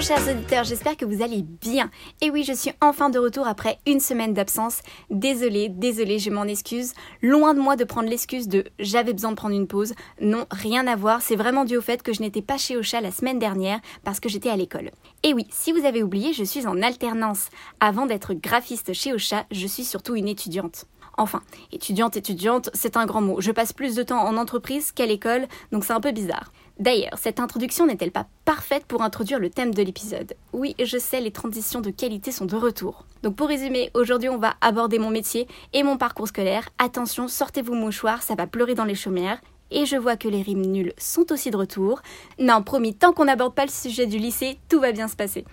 [0.00, 1.90] Bonjour chers auditeurs, j'espère que vous allez bien.
[2.22, 4.80] Et oui, je suis enfin de retour après une semaine d'absence.
[5.10, 6.94] Désolée, désolée, je m'en excuse.
[7.20, 9.92] Loin de moi de prendre l'excuse de j'avais besoin de prendre une pause.
[10.22, 13.02] Non, rien à voir, c'est vraiment dû au fait que je n'étais pas chez Ocha
[13.02, 14.90] la semaine dernière parce que j'étais à l'école.
[15.22, 17.50] Et oui, si vous avez oublié, je suis en alternance.
[17.80, 20.86] Avant d'être graphiste chez Ocha, je suis surtout une étudiante.
[21.18, 21.42] Enfin,
[21.72, 23.42] étudiante, étudiante, c'est un grand mot.
[23.42, 26.50] Je passe plus de temps en entreprise qu'à l'école, donc c'est un peu bizarre.
[26.80, 30.32] D'ailleurs, cette introduction n'est-elle pas parfaite pour introduire le thème de l'épisode?
[30.54, 33.04] Oui, je sais, les transitions de qualité sont de retour.
[33.22, 36.70] Donc pour résumer, aujourd'hui on va aborder mon métier et mon parcours scolaire.
[36.78, 39.42] Attention, sortez vos mouchoirs, ça va pleurer dans les chaumières.
[39.70, 42.00] Et je vois que les rimes nulles sont aussi de retour.
[42.38, 45.44] Non, promis, tant qu'on n'aborde pas le sujet du lycée, tout va bien se passer.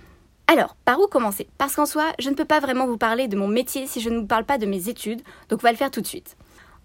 [0.48, 1.50] Alors, par où commencer?
[1.58, 4.10] Parce qu'en soi, je ne peux pas vraiment vous parler de mon métier si je
[4.10, 6.38] ne vous parle pas de mes études, donc on va le faire tout de suite.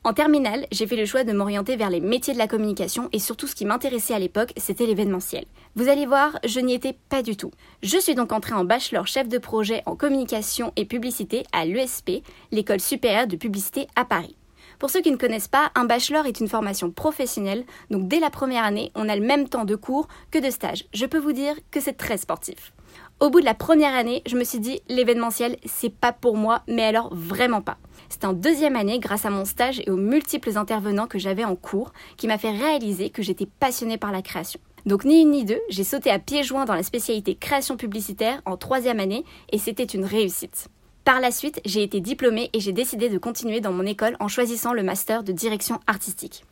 [0.04, 3.20] En terminale, j'ai fait le choix de m'orienter vers les métiers de la communication et
[3.20, 5.44] surtout ce qui m'intéressait à l'époque, c'était l'événementiel.
[5.76, 7.52] Vous allez voir, je n'y étais pas du tout.
[7.84, 12.24] Je suis donc entrée en bachelor chef de projet en communication et publicité à l'ESP,
[12.50, 14.34] l'école supérieure de publicité à Paris.
[14.82, 18.30] Pour ceux qui ne connaissent pas, un bachelor est une formation professionnelle, donc dès la
[18.30, 20.86] première année, on a le même temps de cours que de stage.
[20.92, 22.72] Je peux vous dire que c'est très sportif.
[23.20, 26.64] Au bout de la première année, je me suis dit l'événementiel, c'est pas pour moi,
[26.66, 27.78] mais alors vraiment pas.
[28.08, 31.54] C'est en deuxième année, grâce à mon stage et aux multiples intervenants que j'avais en
[31.54, 34.58] cours, qui m'a fait réaliser que j'étais passionnée par la création.
[34.84, 38.42] Donc ni une ni deux, j'ai sauté à pieds joints dans la spécialité création publicitaire
[38.46, 40.68] en troisième année et c'était une réussite.
[41.04, 44.28] Par la suite, j'ai été diplômée et j'ai décidé de continuer dans mon école en
[44.28, 46.44] choisissant le master de direction artistique.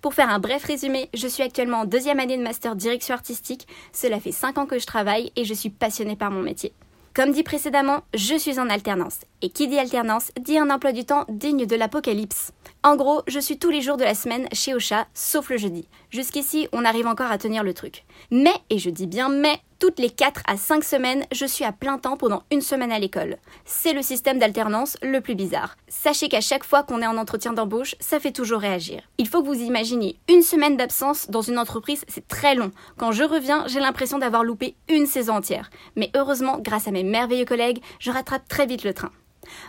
[0.00, 3.68] Pour faire un bref résumé, je suis actuellement en deuxième année de master direction artistique.
[3.92, 6.72] Cela fait 5 ans que je travaille et je suis passionnée par mon métier.
[7.14, 9.20] Comme dit précédemment, je suis en alternance.
[9.40, 12.52] Et qui dit alternance dit un emploi du temps digne de l'apocalypse.
[12.82, 15.88] En gros, je suis tous les jours de la semaine chez Ocha, sauf le jeudi.
[16.10, 18.04] Jusqu'ici, on arrive encore à tenir le truc.
[18.30, 21.72] Mais, et je dis bien mais, toutes les 4 à 5 semaines, je suis à
[21.72, 23.36] plein temps pendant une semaine à l'école.
[23.64, 25.76] C'est le système d'alternance le plus bizarre.
[25.88, 29.02] Sachez qu'à chaque fois qu'on est en entretien d'embauche, ça fait toujours réagir.
[29.18, 32.70] Il faut que vous imaginiez une semaine d'absence dans une entreprise, c'est très long.
[32.96, 35.70] Quand je reviens, j'ai l'impression d'avoir loupé une saison entière.
[35.94, 39.10] Mais heureusement, grâce à mes merveilleux collègues, je rattrape très vite le train.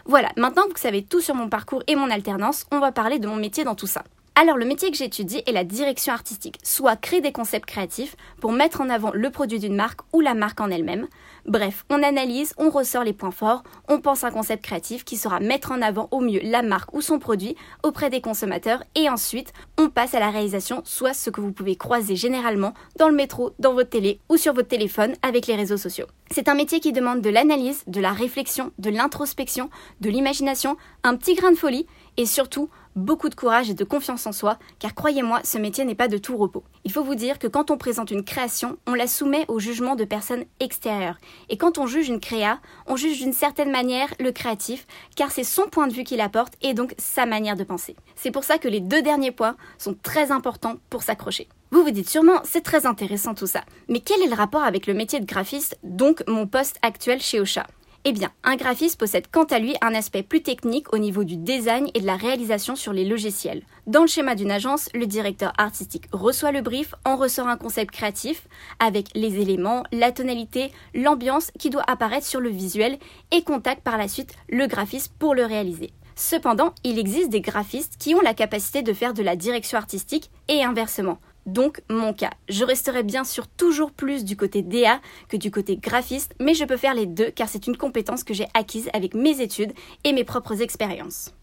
[0.05, 3.19] Voilà, maintenant que vous savez tout sur mon parcours et mon alternance, on va parler
[3.19, 4.03] de mon métier dans tout ça.
[4.39, 8.51] Alors le métier que j'étudie est la direction artistique, soit créer des concepts créatifs pour
[8.51, 11.07] mettre en avant le produit d'une marque ou la marque en elle-même.
[11.47, 15.39] Bref, on analyse, on ressort les points forts, on pense un concept créatif qui sera
[15.39, 19.53] mettre en avant au mieux la marque ou son produit auprès des consommateurs et ensuite
[19.79, 23.55] on passe à la réalisation, soit ce que vous pouvez croiser généralement dans le métro,
[23.57, 26.05] dans votre télé ou sur votre téléphone avec les réseaux sociaux.
[26.29, 29.71] C'est un métier qui demande de l'analyse, de la réflexion, de l'introspection,
[30.01, 31.87] de l'imagination, un petit grain de folie
[32.17, 35.95] et surtout beaucoup de courage et de confiance en soi, car croyez-moi, ce métier n'est
[35.95, 36.63] pas de tout repos.
[36.83, 39.95] Il faut vous dire que quand on présente une création, on la soumet au jugement
[39.95, 41.17] de personnes extérieures.
[41.49, 45.43] Et quand on juge une créa, on juge d'une certaine manière le créatif, car c'est
[45.43, 47.95] son point de vue qu'il apporte et donc sa manière de penser.
[48.15, 51.47] C'est pour ça que les deux derniers points sont très importants pour s'accrocher.
[51.71, 53.63] Vous vous dites sûrement, c'est très intéressant tout ça.
[53.89, 57.39] Mais quel est le rapport avec le métier de graphiste, donc mon poste actuel chez
[57.39, 57.67] Ocha?
[58.05, 61.35] Eh bien, un graphiste possède quant à lui un aspect plus technique au niveau du
[61.37, 63.63] design et de la réalisation sur les logiciels.
[63.85, 67.91] Dans le schéma d'une agence, le directeur artistique reçoit le brief, en ressort un concept
[67.91, 68.47] créatif
[68.79, 72.97] avec les éléments, la tonalité, l'ambiance qui doit apparaître sur le visuel
[73.31, 75.91] et contacte par la suite le graphiste pour le réaliser.
[76.15, 80.31] Cependant, il existe des graphistes qui ont la capacité de faire de la direction artistique
[80.47, 82.31] et inversement donc mon cas.
[82.49, 84.99] Je resterai bien sûr toujours plus du côté DA
[85.29, 88.33] que du côté graphiste, mais je peux faire les deux car c'est une compétence que
[88.33, 91.33] j'ai acquise avec mes études et mes propres expériences.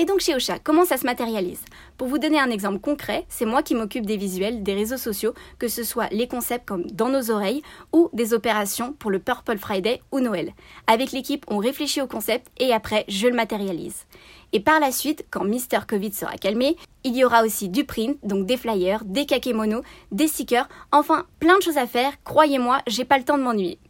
[0.00, 1.64] Et donc chez Ocha, comment ça se matérialise?
[1.96, 5.34] Pour vous donner un exemple concret, c'est moi qui m'occupe des visuels, des réseaux sociaux,
[5.58, 9.58] que ce soit les concepts comme Dans nos oreilles ou des opérations pour le Purple
[9.58, 10.52] Friday ou Noël.
[10.86, 14.06] Avec l'équipe, on réfléchit au concept et après, je le matérialise.
[14.52, 18.18] Et par la suite, quand Mister Covid sera calmé, il y aura aussi du print,
[18.22, 19.82] donc des flyers, des kakémonos,
[20.12, 22.12] des stickers, enfin plein de choses à faire.
[22.22, 23.80] Croyez-moi, j'ai pas le temps de m'ennuyer.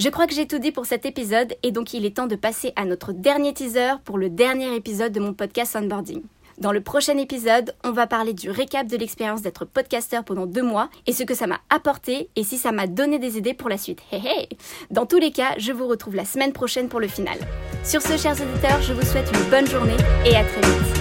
[0.00, 2.34] Je crois que j'ai tout dit pour cet épisode et donc il est temps de
[2.34, 6.22] passer à notre dernier teaser pour le dernier épisode de mon podcast Onboarding.
[6.56, 10.62] Dans le prochain épisode, on va parler du récap de l'expérience d'être podcasteur pendant deux
[10.62, 13.68] mois et ce que ça m'a apporté et si ça m'a donné des idées pour
[13.68, 14.00] la suite.
[14.10, 14.48] Hey hey
[14.90, 17.36] Dans tous les cas, je vous retrouve la semaine prochaine pour le final.
[17.84, 20.99] Sur ce, chers auditeurs, je vous souhaite une bonne journée et à très vite.